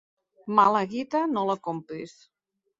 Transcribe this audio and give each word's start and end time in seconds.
Mula 0.59 0.81
guita, 0.95 1.23
no 1.37 1.45
la 1.53 1.59
compris. 1.71 2.19